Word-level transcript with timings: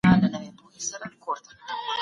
ایا 0.05 0.15
نوي 0.31 0.49
کروندګر 0.57 0.73
انځر 0.77 1.01
پلوري؟ 1.21 1.51